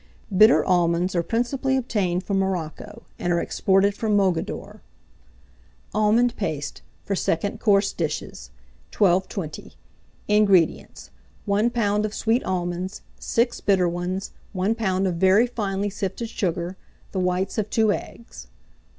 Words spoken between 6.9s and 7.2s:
for